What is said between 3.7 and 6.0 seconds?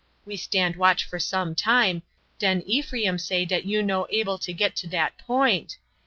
no able to get to dat point.